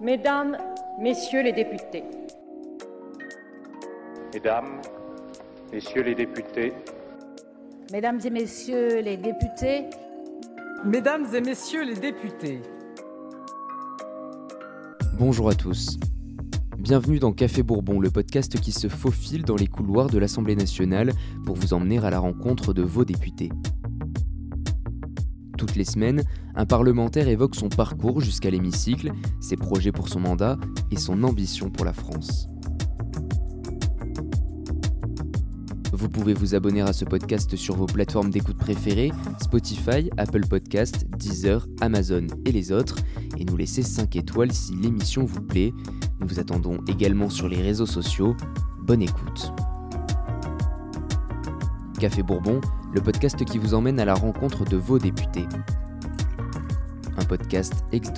[0.00, 0.58] Mesdames,
[1.00, 2.02] Messieurs les députés.
[4.32, 4.80] Mesdames,
[5.72, 6.72] Messieurs les députés.
[7.92, 9.84] Mesdames et Messieurs les députés.
[10.84, 12.60] Mesdames et Messieurs les députés.
[15.16, 15.96] Bonjour à tous.
[16.76, 21.12] Bienvenue dans Café Bourbon, le podcast qui se faufile dans les couloirs de l'Assemblée nationale
[21.46, 23.50] pour vous emmener à la rencontre de vos députés.
[25.66, 26.24] Toutes les semaines,
[26.56, 30.58] un parlementaire évoque son parcours jusqu'à l'hémicycle, ses projets pour son mandat
[30.90, 32.50] et son ambition pour la France.
[35.90, 39.10] Vous pouvez vous abonner à ce podcast sur vos plateformes d'écoute préférées,
[39.40, 42.96] Spotify, Apple Podcast, Deezer, Amazon et les autres,
[43.38, 45.72] et nous laisser 5 étoiles si l'émission vous plaît.
[46.20, 48.36] Nous vous attendons également sur les réseaux sociaux.
[48.82, 49.50] Bonne écoute.
[51.98, 52.60] Café Bourbon,
[52.94, 55.46] le podcast qui vous emmène à la rencontre de vos députés.
[57.16, 58.12] Un podcast ex